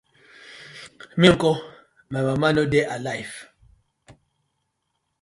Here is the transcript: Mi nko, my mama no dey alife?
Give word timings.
Mi 1.19 1.27
nko, 1.33 1.51
my 2.11 2.21
mama 2.27 2.47
no 2.55 2.63
dey 2.71 2.85
alife? 2.95 3.37